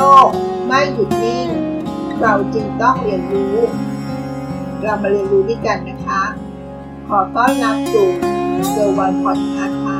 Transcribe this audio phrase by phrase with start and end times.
[0.00, 0.28] ลก
[0.66, 1.48] ไม่หยุดนิ่ง
[2.20, 3.56] เราจึงต้องเรียนรู้
[4.82, 6.22] เรามาเรียนรู้ด้วยกันนะคะ
[7.08, 8.08] ขอต้อนรับสู่
[8.70, 9.98] เซอร์วันพอดคาส์ค่ะ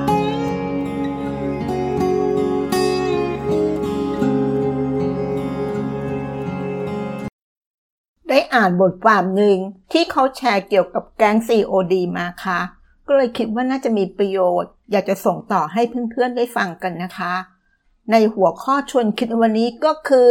[8.29, 9.57] ได้อ่านบทความหนึ่ง
[9.93, 12.61] ที่เขาแชร์เกี่ยวกับแก๊ง COD มาค่ะ
[13.07, 17.35] ก็เลยคิดว่าน่าจะมีประโยชน์ อยากจะส่งต่อให้เพื่อนๆได้ฟังกันนะคะ
[18.11, 20.31] ในหัวข้อชวนคิดวันนี้ก็คือ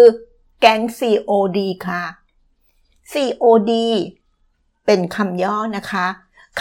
[0.59, 2.03] แก๊ง COD ค่ะ
[3.11, 3.71] COD
[4.85, 6.07] เป็นคำย่อนะคะ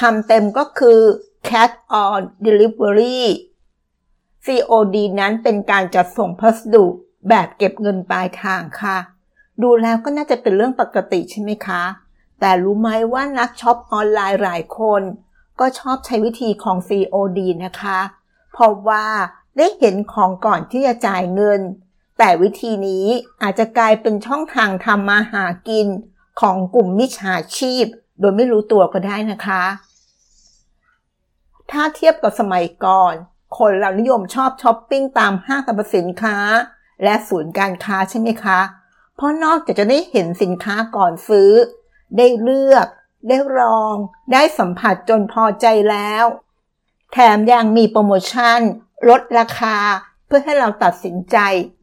[0.01, 1.01] คำเต็มก็คือ
[1.49, 1.71] Cat
[2.05, 3.21] on Delivery
[4.47, 6.85] COD นั้นเป็นการจัดส่งพัสดุ
[7.29, 8.99] แบบเก็บเงินปลายทางค่ะ
[9.63, 11.83] ดูแล้วก็น่าจะเป็นเรื่องปกติใช่ไหมคะ
[12.41, 15.03] แต่รู้ไหมว่านักช็อปออนไลน์หลายคน
[15.61, 17.99] ก็ชอบใช้วิธีของ COD นะคะ
[18.53, 19.05] เพราะว่า
[19.59, 21.61] ได้เห็นของก่อนที่จะจ่ายเงิน
[22.19, 23.07] แต่วิธีนี้
[23.43, 25.87] อาจจะกลายเป็นช่องทางทำมาหากิน
[26.41, 27.85] ของกลุ่มมิจฉาชีพ
[28.21, 29.65] โดยไม่รู้ตัวก็ได้นะคะ
[31.71, 33.15] ถ้าเทียบกับสมัยก่อน
[33.59, 36.37] คนเรานิยมชอบช้อปปิ้งตามห้างสรรพสินค้า
[37.05, 38.61] และศูนย์การค้าใช่ไหมคะ
[39.15, 41.51] เพราะนอกจากจะได้เห็นสินค้าก่อนซื้อ
[42.17, 42.87] ได้เลือก
[43.29, 43.97] ได้ลอง
[44.33, 46.25] ได้สัมผัสจนพอใจแล้ว
[47.13, 48.61] แถมยังมีโปรโมชั่น
[49.09, 49.77] ลดราคา
[50.27, 51.37] เพื่อให้เราตัดสินใจ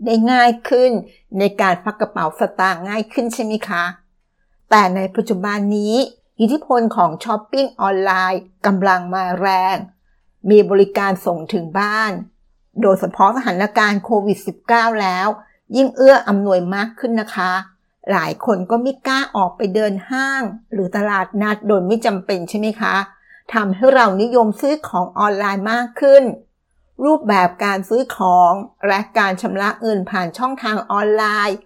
[0.06, 0.92] ได้ง่ายขึ้น
[1.40, 3.84] ในการควักกระเป๋าสตางค์ง่ายขึ้นใช่ไหมคะ
[4.70, 5.96] แต่ในปัจจุบันนี้
[6.40, 9.78] อิทธิพลของช้อปปิ้งออนไลน์กำลังมาแรง
[10.50, 12.12] มีบริการส่งถึงบ้าน
[12.82, 14.38] โดยเฉพาะสถานการณ์โควิด
[14.70, 15.28] -19 แล้ว
[15.76, 17.52] ยิ่งเอื้ออำนวยมากขึ้นนะคะ
[18.12, 20.42] หลายคนก็ไม่กล้าออกไปเดินห้าง
[20.74, 22.96] หรือตลาดนัดโดยไม่จำเป็นใช่ไหมคะ
[23.54, 26.24] ทำให้เรานิยมซื้อของออนไลน์มากขึ้น
[27.04, 28.54] รูปแบบการซื้อของ
[28.88, 31.58] และการชำระเงินผ่านช่องทางออนไลน์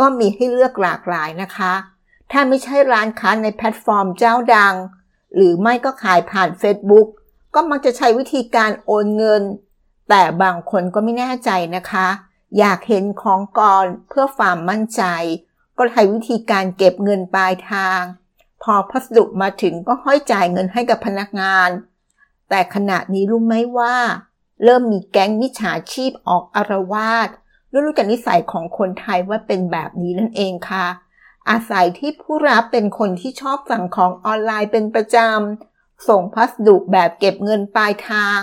[0.00, 1.72] ก็มีให้เลือกหลากหลายนะคะ
[2.30, 4.74] ถ้าไม่ใช่ร้านค้าในแพลตฟอร์มเจ้าดัง
[5.34, 7.08] หรือไม่ก็ขายผ่าน Facebook
[7.54, 9.42] ก็มักจะใช้วิธีการโอนเงิน
[10.08, 12.08] แต่บางคนก็ไม่แน่ใจนะคะ
[12.58, 15.02] อยากเห็นของก่อนเพื่อความมั่นใจ
[15.78, 18.00] ก็ใช้วิธีการเก็บเงินปลายทาง
[18.62, 21.70] พอพัสดุมาถึงก็ห้อยจ่ายเงินให้กับพนักงาน
[22.48, 23.96] แต่ขณะนี้รู้ไหมว่า
[24.64, 27.28] เริ่มมีแก๊งมิจฉาชีพออกอารวาส
[27.72, 30.86] รู้กันนิสัยของคนไทยว่าเป็นแบบนี้นั่นเองค่ะ
[31.50, 38.40] อาศัยที่ผู้รับเป็นคนที่ชอบสั่งของออนไลน์เป็นประจำ ส่งพัสดุแบบเก็บเงินปลายทาง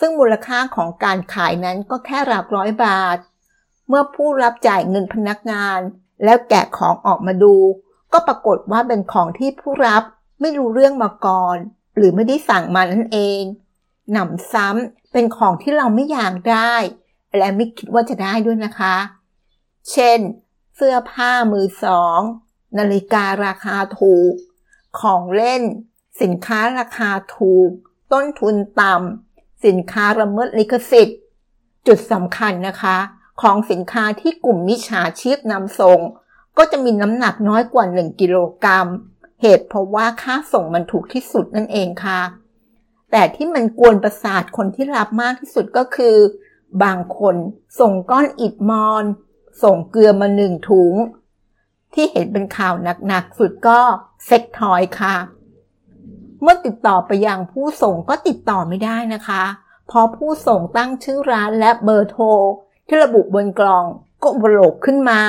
[0.00, 3.18] ซึ่งมูลค่าของการขายนั้นก็แค่หลักร้อยบาท
[3.88, 5.80] เมื่อผู้รับจ่ายเงินพนักงาน
[6.24, 7.54] แล้วแกะของออกมาดู
[8.12, 10.02] ก็ปรากฏว่าเป็นของที่ผู้รับ
[10.40, 11.56] ไม่รู้เรื่องมาก่อน
[11.96, 13.42] หรือไม่ได้สั่งมานั่นเอง
[14.12, 16.74] หนำซ้ำเป็นของที่เราไม่อยากได้
[17.36, 18.96] และไม่คิดว่าจะได้ด้วยนะคะ
[19.90, 20.18] เช่น
[20.76, 22.20] เสื้อผ้ามือสอง
[22.78, 24.32] นาฬิการาคาถูก
[25.00, 25.62] ของเล่น
[26.22, 27.68] สินค้าราคาถูก
[28.12, 31.18] ต้นทุนต่ำสินค้าละเมิดลิขสิทธิ์
[31.86, 32.96] จุดสำคัญนะคะ
[33.42, 36.00] ของสินค้าที่กลุ่มมิจฉาชีพนำส่ง
[36.58, 38.88] ก็จะมีน้ำหนักน้อยกว่า 1 กิโลกรัม
[39.42, 42.20] เหตุเพราะว่าค่าส่งมันถูกที่สุดนั่นเองค่ะ
[43.10, 46.16] แต่ที่มันกวนประสาทคนที่รับมากที่สุดก็คือ
[46.82, 47.36] บางคน
[47.80, 49.04] ส่งก้อนอิฐมอน
[49.62, 50.94] ส่งเกลือมาหนึ่งถุง
[51.94, 52.74] ที่เห็นเป็นข่าว
[53.06, 53.80] หนักๆสุดก็
[54.26, 55.16] เซ็กทอยค่ะ
[56.42, 59.44] เมื่อติดต่อไปยังผู้ส่งก็ติดต่อไม่ได้นะคะ
[59.88, 62.24] เพราะผู้ส่งตั้งชื่อร้านและเบอร์โทร
[62.86, 63.84] ที่ระบุบนกล่อง
[64.22, 65.22] ก็บลกขึ้นมา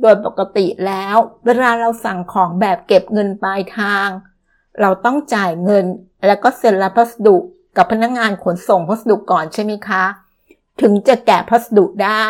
[0.00, 4.08] โดยปกติแล้ว เวลาเราสั่งของแบบเก็บเงินปลายทาง
[4.80, 5.86] เราต้องจ่ายเงิน
[6.26, 7.36] แล้วก็เซ็นรับพัสดุ
[7.76, 10.04] กับพนักงงานขนส่งพัสดุก่อนใช่ไหมคะ
[10.80, 12.24] ถึงจะแกะพัสดุได้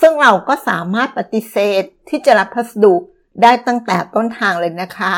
[0.00, 2.94] ซึ่งเราก็สามารถปฏิเสธที่จะรับพัสดุ
[3.42, 5.14] ได้ตั้งแต่ต้นทางเลยนะคะ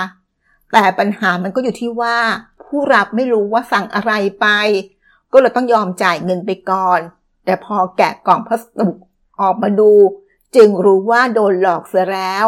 [0.73, 2.19] แต่ปัญหามันก็อยู่ที่ว่า
[2.65, 4.47] ผู้รับไม่รู้ว่าสั่งอะไรไป
[5.33, 7.01] ก็เลยต้องยอมจ่ายเงินไปก่อน
[7.45, 8.89] แต่พอแกะกล่องพัสดุ
[9.41, 9.93] ออกมาดู
[10.57, 12.47] จึงรู้ว่าโดนหลอกเสียแล้ว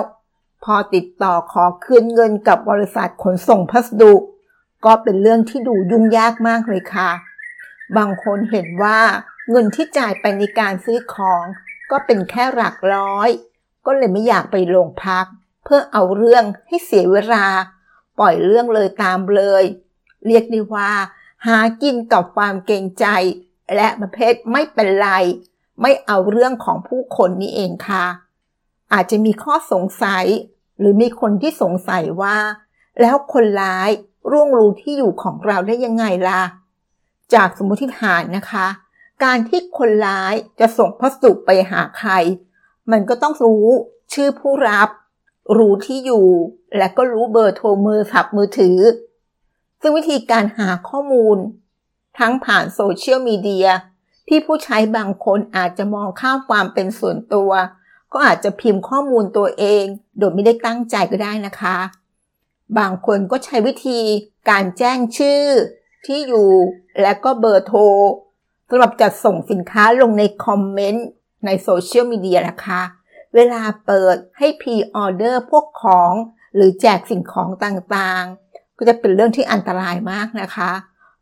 [0.67, 4.15] พอติดต่อขอคืนเงินกับบริษัทขนส่งพัสดุ
[4.85, 7.11] ก็เป็นเรื่องที่ดูยุ่งยากมากเลยค่ะ
[7.97, 9.01] บางคนเห็นว่า
[9.51, 11.45] เงินที่จ่ายไปในการซื้อของ
[11.91, 13.29] ก็เป็นแค่หลักร้อย
[13.87, 15.27] ก็เลยไม่อยากไปโรงพัก
[15.65, 17.47] เพื่อเอาเรื่องให้เสียเวลา
[18.19, 19.65] ปล่อยเรื่องเลยตามเลย
[20.27, 20.91] เรียกได้ว่า
[21.47, 23.07] หากินกับความเกรงใจ
[23.75, 25.11] และประเภทไม่เป็นไร
[25.83, 28.05] ไม่เอาเรื่องของผู้คนนี้เองค่ะ
[28.93, 30.27] อาจจะมีข้อสงสัย
[30.79, 32.37] หรือมีคนที่สงสัยว่า
[33.01, 33.91] แล้วคนร้าย
[34.31, 36.43] ร่วงรู้ที่อยู่ของเราได้ยังไงล่ะ
[37.35, 38.67] จากสมมติฐานนะคะ
[39.25, 42.11] การที่คนร้ายจะส่งพัสดุไปหาใคร
[42.91, 43.67] มันก็ต้องรู้
[44.13, 44.89] ชื่อผู้รับ
[45.59, 46.29] รู้ที่อยู่
[46.77, 48.79] และก็รู้เบอร์โทรมือสับมือถือ
[49.81, 51.39] ซึ่งวิธีการหาข้อมูล
[52.19, 53.69] ทั้งผ่านโซเชียลมีเดีย
[54.29, 57.51] ที่ผู้ใช้บางคนอาจจะมองข้ามความเป็นส่วนตัว
[58.19, 59.85] ก็อาจจะพิมพ์ข้อมูลตัวเอง
[60.19, 61.77] โดยไม่ได้ตั้งใจก็ได้นะคะ
[62.79, 64.01] บางคนก็ใช้วิธี
[64.51, 65.45] การแจ้งชื่อ
[66.07, 66.51] ที่อยู่
[67.03, 67.81] และก็เบอร์โทร
[68.69, 71.07] สำหรับจัดส่งสินค้าลงในคอมเมนต์
[71.47, 72.83] ในโซเชียลมีเดียนะคะ
[73.35, 76.13] เวลาเปิดให้พรีออเดอร์พวกของ
[76.55, 80.71] หรือแจกสิ่งของต่างๆ ก็จะเป็นเรื่องที่อันตรายมากนะคะ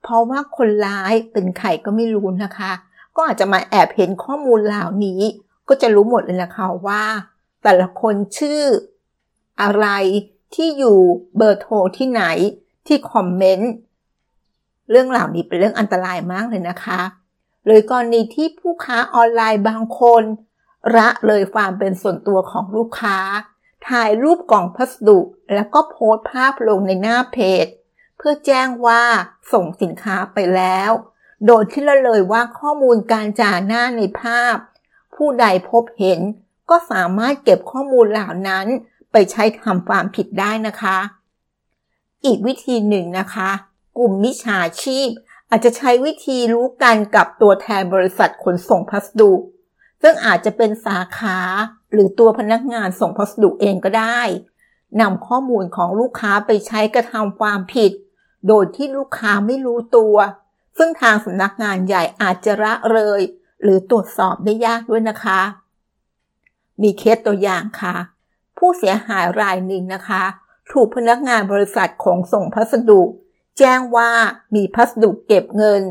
[0.03, 2.73] เพราะว่าคนร้ายเป็นใครก็ไม่รู้นะคะ
[3.17, 5.21] ก็อาจจะมาแอบเห็นข้อมูลเหล่านี้
[5.69, 7.05] ก็จะรู้หมดเลยนะคะว่า
[7.63, 8.63] แต่ละคนชื่อ
[9.63, 9.87] อะไร
[10.55, 10.99] ที่อยู่
[11.37, 12.25] เบอร์โทรที่ไหน
[12.87, 13.73] ที่คอมเมนต์
[14.91, 17.01] เรื่องเหล่านี้เป็นเรื่องอันตรายมากเลยนะคะ
[17.65, 20.23] หรือกรณีที่ผู้ค้าออนไลน์บางคน
[20.97, 23.19] ละเลยความเป็นส่วนตัวของลูกค้า
[23.89, 25.19] ถ่ายรูปกล่องพัสดุ
[25.55, 27.67] แล้วก็โพสต์ภาพลงในหน้าเพจ
[28.17, 29.03] เพื่อแจ้งว่า
[29.53, 30.91] ส่งสินค้าไปแล้ว
[31.47, 34.57] โดยที่ละเลยว่าข้อมูลการจ่าหน้าในภาพ
[35.17, 36.21] ผู้ใดพบเห็น
[36.71, 38.67] ก็สามารถเก็บข้อมูลเหล่านั้น
[39.13, 40.99] ไปใช้ทำความผิดได้นะคะ
[42.25, 43.51] อีกวิธีหนึ่งนะคะ
[43.99, 45.09] กลุ่มมิจฉาชีพ
[45.51, 49.33] อาจจะใช้วิธีรู้กันกับตัวแทนบริษัทขนส่งพัสดุ
[50.03, 51.39] ซึ่งอาจจะเป็นสาขา
[51.93, 54.21] หรือตัวพนักงานส่งพัสดุเองก็ได้
[55.01, 57.93] นำข้อมูลของลูกค้าไปใช้กระทำความผิด
[58.49, 60.17] โดยที่ลูกค้าไม่รู้ตัว
[60.79, 63.21] ซึ่งทางสำนักงานใหญ่อาจจะละเลย
[63.63, 65.41] หรือตรวจสอบได้ยากด้วยนะคะ
[66.83, 67.97] มีเคสตัวอย่างค่ะ
[68.59, 70.23] ผู้เสียหายรายหนึ่งนะคะ
[70.73, 73.03] ถูกพนักงานบริษัทของส่งพัสดุ
[73.59, 74.11] แจ้งว่า
[74.55, 75.83] มีพัสดุเก็บเงิน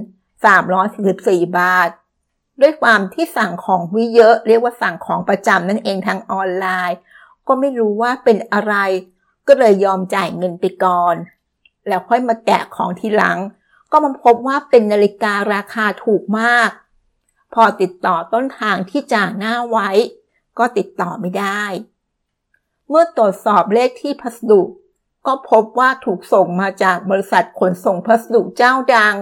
[0.73, 1.89] 344 บาท
[2.61, 6.97] ด้วยความที่สั่งของวิเยอะเรียกว่าสั่งของประจำนั่นเองทางออนไลน์
[7.47, 8.75] ก็ไม่รู้ว่าเป็นอะไร
[9.47, 11.15] ก็เลยยอมจ่ายเงินไปก่อน
[11.87, 13.37] แล้วค่อยมาแกะของทีหลัง
[13.91, 16.69] ก็มาพบว่าเป็นนาฬิการาคาถูกมาก
[17.53, 19.89] พอติดต่อต้นทางที่จ่าหน้าไว้
[20.59, 21.63] ก็ติดต่อไม่ได้
[22.89, 24.61] เมื่อตรวจสอบเลขที่พัสดุ
[25.25, 29.15] ก็พบว่าถูกส่งมาจากบริษัทขนส่งพัสดุเจ้าดัง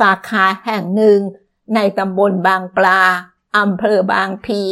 [0.00, 1.18] สาขาแห่งหนึ่ง
[1.74, 3.02] ในตำบลบางปลา
[3.58, 4.62] อำเภอบางพลี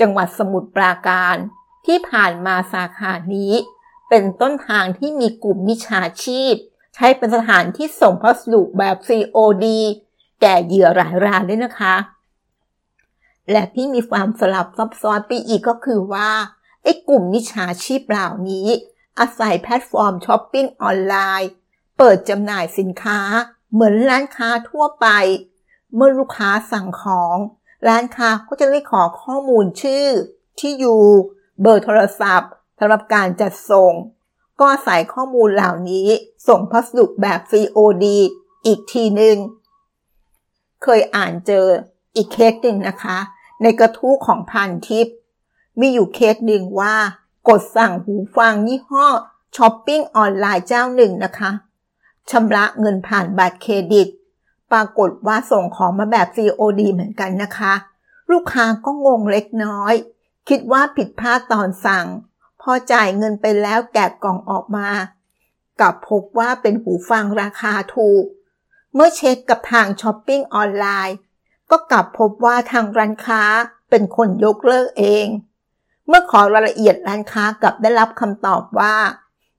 [0.00, 1.36] จังหวัดสมุทรปราการ
[1.86, 3.52] ที่ผ่านมาสาขานี้
[4.08, 6.54] เป็นต้นทางที่มีกลุ่มมิจฉาชีพ
[6.94, 9.66] ใช้เป็นสถานที่ส่งพัสดุแบบ COD
[10.40, 11.94] แก่เหยื่อหลายรายด้วยนะคะ
[13.50, 16.30] และที่มีความสลับซับซ้อนไปอีกก็คือว่า
[16.82, 18.68] ไอ้กลุ่มมิจฉาชีพเหล่านี้
[19.18, 21.50] อาศัยแพลตฟอร์มช้อปปิ้งออนไลน์
[21.98, 23.20] เปิดจำหน่ายสินค้า
[23.72, 25.06] เหมือนร้านค้าทั่วไป
[25.94, 27.36] เมื่อลูกค้าสั่งของ
[27.88, 30.06] ร้านค้าก็จะได้ขอข้อมูลชื่อ
[30.58, 31.02] ที่อยู่
[31.60, 33.92] เบอร์โทรศัพท์สำหรับการจัดส่ง
[34.58, 36.08] ก็อาศัยข้อมูลเหล่านี้
[36.48, 38.04] ส่งพัสดุแบบ COD
[38.66, 39.36] อีกทีหนึ่ง
[40.82, 41.66] เคยอ่านเจอ
[42.16, 43.18] อีกเคสหนึ่งนะคะ
[43.62, 45.06] ในกระทู้ของพันทิป
[45.80, 46.96] มีอยู่เคสหนึ่งว่า
[47.48, 49.06] กดสั่งหูฟังยี่ห้อ
[49.56, 51.50] ช้อปปิ้งออนไลน์เจ้าหนึ่งนะคะ
[52.30, 54.08] ชำระเงินผ่านบัตรเครดิต
[54.72, 57.74] ปรากฏว่าส่งของมาแบบ COD เหมือนกันนะคะ
[58.30, 59.94] ลูกค้าก็งงเล็กน้อย
[60.48, 62.06] คิดว่าผิดพลาดตอนสั่ง
[62.60, 64.88] พอจ่ายเงินไปแล้วแกะกล่องออกมา
[65.80, 68.24] กลับพบว่าเป็นหูฟังราคาถูก
[68.94, 71.16] เมื่อเช็คกับทางช้อปปิ้งออนไลน์
[71.70, 73.42] ก็กลับพบว่าทางร้านค้า
[73.90, 75.26] เป็นคนยกเลิกเอง
[76.08, 78.96] เมื่อขอรายละเอียดร้านค้ากลับได้รับคำตอบว่า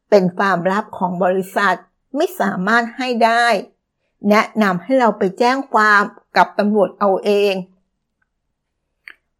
[0.09, 1.75] เป็นความลับของบริษัท
[2.15, 3.45] ไม่สามารถให้ได้
[4.29, 6.01] แนะนำให้เราไปแจ้งความ
[6.37, 7.53] กับตำรวจเอาเอง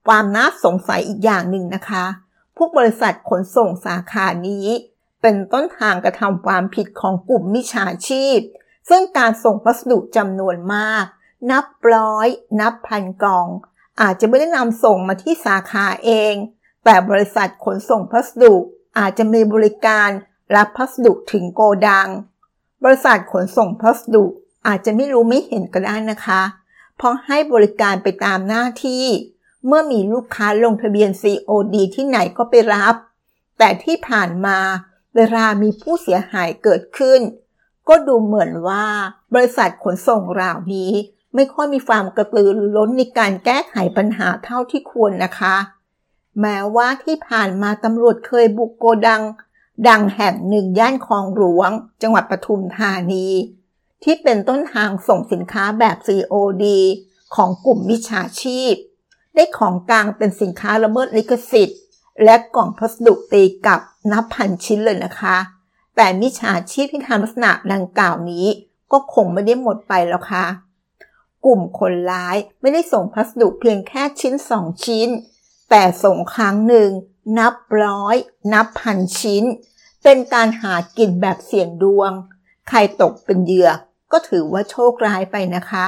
[0.07, 2.05] ความน่าสงสัยอีกอย่างหนึ่งนะคะ
[2.55, 4.67] พวกบริษัทขนส่งสาขานี้
[5.21, 8.39] เป็นต้นทางกระทำความผิดของกลุ่มมิจฉาชีพ
[8.89, 11.05] ซึ่งการส่งพัสดุจำนวนมาก
[11.51, 12.27] นับร้อย
[12.60, 13.48] นับพันกล่อง
[14.01, 16.34] อาจจะไม่ได้นำส่งมาที่สาขาเอง
[16.84, 18.53] แต่บริษัทขนส่งพัสดุ
[19.00, 20.10] อาจจะมีบริการ
[20.55, 22.10] รับพัสดุถึงโกดัง
[22.84, 24.25] บริษัทขนส่งพัสดุ
[24.67, 26.41] อาจจะไม่รู้ไม่เห็นก็ได้นะคะ
[26.98, 29.05] เพราะให้บริการไปตามหน้าที่
[29.65, 32.96] เมื่อมีลูกค้าลงทะเบียน COD ที่ไหนก็ไปรับ
[33.58, 34.58] แต่ที่ผ่านมา
[35.15, 37.19] เวลามีผู้เสียหายเกิดขึ้น
[37.88, 38.86] ก็ดูเหมือนว่า
[39.34, 40.91] บริษัทขนส่งราวนี้
[41.36, 45.55] ไม่ค่อยมีความกระตือรือร้นในการแก้ไขปัญหาเท่าที่ควรนะคะ
[46.41, 49.24] แม้ว่าที่ผ่านมาตำรวจเคยบุกโกดัง
[49.88, 51.71] ดังแห่งหนึ่งย่านคลองหลวง
[52.01, 53.27] จังหวัดปทุมธานี
[54.03, 56.65] ที่เป็นต้นทางส่งสินค้าแบบ COD
[57.36, 58.74] ของกลุ่มมิจฉาชีพ
[59.36, 61.79] ได้ของกลางเป็นสินค้าละเมิดลิขสิทธิ์
[62.24, 63.79] และกล่องพัสดุตีกับ
[64.12, 65.38] นับพันชิ้นเลยนะคะ
[65.95, 68.45] แต่มิจฉาชีพที่ทำลักษณะดังกล่าวนี้
[68.91, 70.45] ก็คงไม่ได้หมดไปแล้วค่ะ
[71.46, 75.10] กลุ่มคนร้ายไม่ได้ส่งพัสดุเพียงแค่ชิ้นสองชิ้น
[75.69, 76.89] แต่ส่งครั้งหนึ่ง
[77.38, 78.15] นับร้อย
[78.53, 79.43] นับพันชิ้น
[80.03, 82.12] เป็นการหากินแบบเสี่ยงดวง
[82.67, 83.69] ใครตกเป็นเหยื่อ
[84.12, 85.86] ก็ถือว่าโชคร้ายไปนะคะ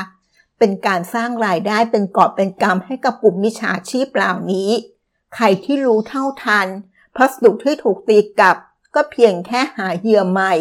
[0.60, 4.70] เป็นการสร้างรายได้เป็นกอบเป็นกำให้กับกลุ่มมิจฉาชีพเหล่านี้
[5.36, 6.67] ใครที่รู้เท่าทัน
[7.15, 8.58] พัสดุที่ถูกตีกลับ
[8.96, 10.53] ก็เพียงแค่หาเหยื่อใหม่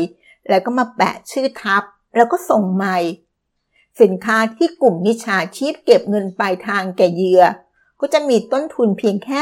[0.48, 1.82] แล้วก็มาแปะชื่อทับ
[2.16, 2.98] แล้วก็ส่งใหม่
[4.00, 7.44] สินค้าที่กลุ่มมิจฉาชีพเก็บเงินปลายทางแก่เหยื่อ
[8.00, 9.38] ก็จะมีต้นทุนเพียงแค่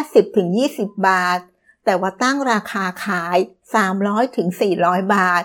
[0.69, 1.38] 10-20 บาท
[1.85, 3.38] แต่ว่าตั้งราคาขาย
[4.45, 5.45] 300-400 บาท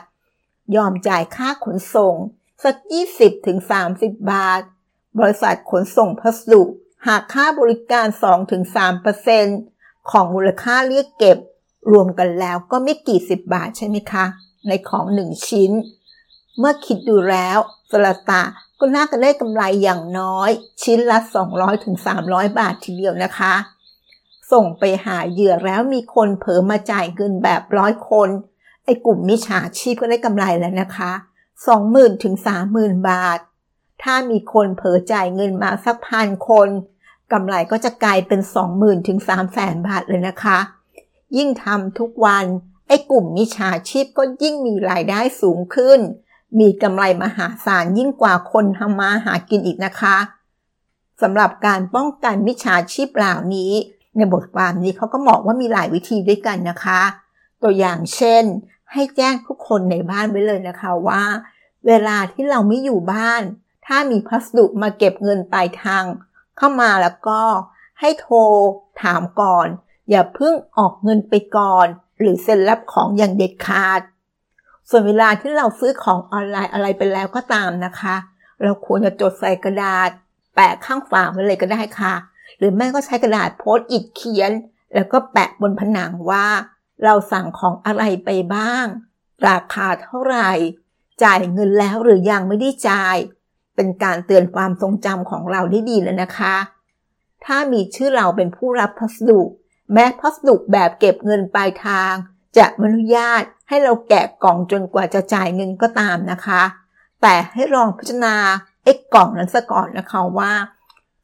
[0.76, 2.16] ยอมจ่ายค่าขนส่ง
[2.64, 2.76] สัก
[3.54, 4.62] 20-30 บาท
[5.20, 6.64] บริษัทขนส่งพัสดุ
[7.08, 8.08] หากค่าบริการ
[8.90, 11.38] 2-3%ของมูลค่าเรียกเก็บ
[11.92, 14.26] รวมกันแล้วก็ไม่กี่สิบบาทใช่ไหมคะ
[14.68, 15.72] ในของหนึ่งชิ้น
[16.58, 17.58] เมื่อคิดดูแล้ว
[17.92, 18.44] สลตา
[18.86, 20.50] ก็น่าจะได้กำไรอย่างน้อย
[20.84, 21.20] ชิ้นละ
[21.88, 23.54] 200-300 บาททีเดียวนะคะ
[24.52, 28.30] ส่งไปหาเหยื่อแล้วมีคนเผลอมาจ่ายเงินแบบร้อยคน
[28.86, 31.12] ไอ้กลุ่มมิจฉาชีพก็ได้กำไรแล้วนะคะ
[31.68, 32.36] 20,000ถึง
[32.72, 33.40] 30,000 บาท
[34.04, 36.70] ถ้ามีคนเผลอจ่ายเงินมาสักพันคน
[37.32, 38.42] กำไรก็จะกลายเป็น
[38.74, 39.20] 20,000ถึง
[39.54, 40.58] 300,000 บาทเลยนะคะ
[41.38, 42.46] ยิ่งทำทุกวัน
[42.88, 46.00] ไอ้กลุ่มมิจฉาชีพก็ยิ่งมีรายได้สูงขึ้น
[46.60, 50.18] มีกำไรมหาศาลยิ่งกว่าคนทำมาหากินอีกนะคะ
[51.22, 53.72] สำหรับการป้องกันมิจฉาชีพเหล่านี้
[54.16, 57.02] ในบทความนี้เขาก็บอกว่ามีหลายวิธีด้วยกันนะคะ
[57.64, 58.44] ตัวอย่างเช่น
[58.92, 61.24] ให้แจ้งทุกคนในบ้านไว้เลยนะคะว่า
[61.88, 63.42] เวลาที่เราไม่อยู่บ้าน
[63.86, 66.04] ถ้ามีพัสดุมาเก็บเงินปลายทาง
[66.58, 67.42] เข้ามาแล้วก็
[68.00, 68.38] ให้โทร
[69.02, 69.68] ถามก่อน
[70.10, 71.88] อย่าเพิ่งออกเงินไปก่อน
[72.20, 74.02] หรือเซ็นรับของอย่างเด็ดขาด
[74.90, 78.16] ส่วนเวลาที่เราซื้อของออนไลน์อะไรไปแล้วก็ตามนะคะ
[78.62, 80.10] เราควรจะจดใส่กระดาษ
[80.56, 82.14] แปะข้างฝาไว้เลยก็ได้ค่ะ
[82.58, 84.52] หรือแม่ก็ใช้กระดาษโพสต์อิดเขียน
[84.94, 86.48] แล้วก็แปะบนผนังว่า
[87.04, 88.86] เราสั่งของอะไรไปบ้าง
[89.48, 90.52] ราคาเท่าไหร่
[91.24, 93.18] จ่ายเงินแล้วหรือยังไม่ได้จ่าย
[93.76, 96.56] เป็นการเตือนความทรงจำของเราได้ดีเลยนะคะ
[97.46, 99.42] ถ้ามีชื่อเราเป็นผู้รับพัสดุ
[99.94, 102.14] แม้พัสดุแบบเก็บเงินปลายทาง
[102.58, 106.62] จะอนุญาตให้เราแกะกล่องจนกว่าจะจ่ายเงินก็ตามนะคะ
[107.22, 108.36] แต่ให้ลองพิจารณา
[108.84, 110.54] ไอ้กล่องนั้นซะก่อนนะคะว่า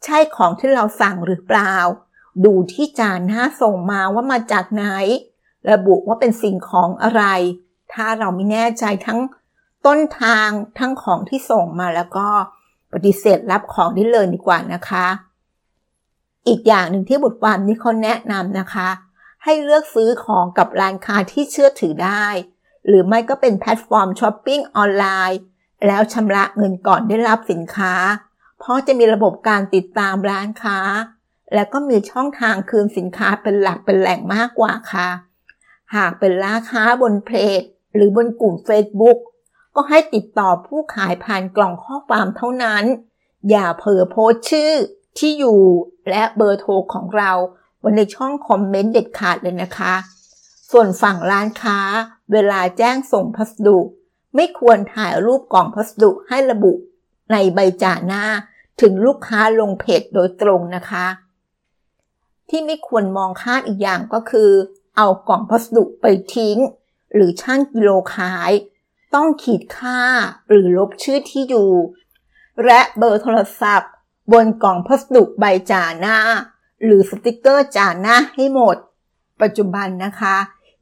[0.04, 1.76] ใช่ของที่เราสั่งหรือเปล่า
[2.46, 4.86] ดูที่จ่าหน้าส่งมาว่ามาจากไหน
[5.72, 7.24] ระบุว่าเป็นสิ่งของอะไร
[7.94, 9.20] ถ้าเราไม่แน่ใจทั้ง
[9.86, 12.28] ต้นทางทั้งของที่ส่งมาแล้วก็
[12.94, 15.06] ปฏิเสธรับของได้เลยดีกว่านะคะ
[16.48, 18.90] อีกอย่างหนึ่งที่บทความนี้เขาแนะนำนะคะ
[19.44, 22.28] ให้เลือกซื้อของกับร้านค้าที่เชื่อถือได้
[22.88, 25.40] หรือไม่ก็เป็นแพลตฟอร์มช้อปปิ้งออนไลน์น์
[25.88, 27.94] แล้วชำระเงินก่อนได้รับสินค้า
[28.60, 30.80] เพราะจะมีระบบการติดตามร้านค้า
[31.54, 35.10] แล้วก็มีช่องทางคืนสินค้าเป็นหลักเป็นแหล่งมากกว่าค่ะ
[35.96, 37.62] หากเป็นร้านค้าบนเพจ
[37.96, 39.18] หรือบนกลุ่ม Facebook
[39.76, 42.84] ก็ให้ติดต่อผู้ขายผ่านกล่องข้อความเท่านั้น
[43.50, 44.74] อย่าเผลอโพสชื่อ
[45.18, 45.62] ที่อยู่
[46.10, 47.32] และเบอร์โทรของเรา
[47.80, 49.94] ไว้ในช่องคอมเมนต์เด็ดขาดเลยนะคะ
[50.72, 51.80] ส่วนฝั่งร้านค้า
[52.32, 53.78] เวลาแจ้งส่งพัสดุ
[54.36, 56.74] ไม่ควรถ่ายรูปกล่องพัสดุให้ระบุ
[57.32, 58.24] ในใบจ่าหน้า
[58.82, 61.06] ถึงลูกค้าลงเพจโดยตรงนะคะ
[62.50, 64.52] ที่ไม่ควรมองข้ามอีกอย่างก็คือ
[64.98, 66.06] เอากล่องพัสดุไป
[66.36, 66.58] ทิ้ง
[67.14, 68.52] หรือช่างกิโลขาย
[69.14, 70.00] ต้องขีดค่า
[70.48, 71.72] หรือลบชื่อที่อยู่
[72.66, 73.92] และเบอร์โทรศัพท์
[74.32, 76.18] บนกล่องพัสดุใบจ่าหน้า
[76.84, 78.76] หรือสติกเกอร์จ่าหน้าให้หมด
[79.42, 80.36] ปัจจุบันนะคะ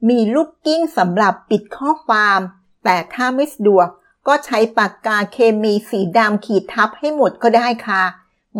[0.08, 2.40] มีลูกกิ้งสำหรับปิดข้อความ
[2.84, 3.88] แต่ถ้าไม่สะดวก
[4.26, 8.02] ก็ใช้ปากกาเคมีสีดำขีดทับให้หมดก็ได้ค่ะ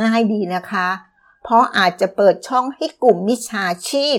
[0.02, 0.88] ง่ายดีนะคะ
[1.42, 4.18] เพราะอาจจะเปิดช่องให้กลุ่มมิจฉาชีพ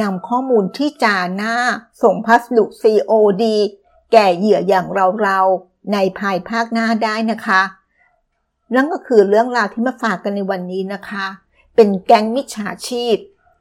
[0.00, 1.54] นำข้อมูลที่จ่าหน้า
[2.02, 3.44] ส่งพัสดุ COD
[4.12, 4.86] แก่เหยื่ออย่าง
[5.22, 7.62] เราๆ ในภายภาคหน้าได้นะคะ
[8.74, 11.26] นั่นก็คือเรื่องราวที่มาฝากกันในวันนี้นะคะ
[11.76, 13.16] เป็นแก๊งมิจฉาชีพ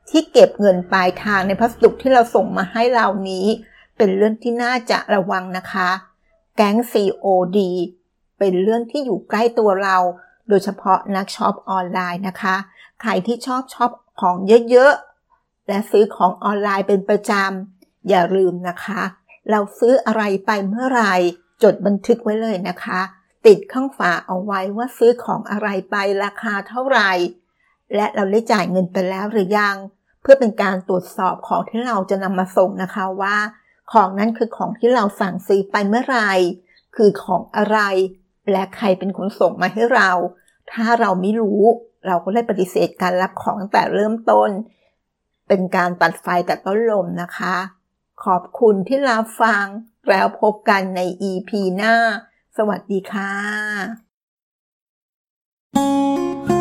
[0.09, 3.45] ที่เก็บเงินปลายทางในพัสดุที่เราส่งมาให้เรานี้
[3.97, 5.89] เป็นเรื่องที่น่าจะระวังนะคะ
[6.55, 7.59] แก๊ง COD
[8.39, 9.97] เป็นเรื่องที่อยู่ใกล้ตัวเรา
[10.47, 12.55] โดยเฉพาะนักช็อปออนไลน์นะคะ
[13.01, 13.91] ใครที่ชอบช็อป
[14.21, 14.35] ของ
[14.71, 19.01] เยอะๆ และซื้อของออนไลน์เป็นประจำ อย่าลืมนะคะ
[19.49, 21.13] เราซื้ออะไรไปเมื่อไหร่
[21.63, 23.01] จดบันทึกไว้เลยนะคะ
[23.45, 27.11] ติดข้างฝาเอาไว้ว่าซื้อของอะไรไปราคาเท่าไหร่
[27.95, 29.75] และเราได้จ่ายเงินไปแล้วหรือยัง
[30.21, 33.37] เพื่อเป็นการตรวจสอบของที่เราจะนำมาส่งนะคะว่า
[33.91, 36.31] ของนั้นคือของที่เราสั่งซื้อไปเมื่อไหร่
[36.95, 37.79] คือของอะไร
[38.51, 40.11] และใครเป็นคนส่งมาให้เรา
[40.71, 41.61] ถ้าเราไม่รู้
[42.07, 44.49] เราก็ได้ปฏิเสธการรับของตั้งแต่เริ่มต้น
[45.47, 47.55] เป็นการตัดไฟแต่ต้นลมนะคะ
[48.23, 49.65] ขอบคุณที่รับฟัง
[50.09, 51.95] แล้วพบกันใน EP หน้า
[52.57, 56.54] สวัสดีค่ะ